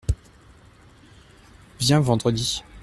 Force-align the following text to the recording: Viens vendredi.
Viens 1.79 1.99
vendredi. 2.01 2.63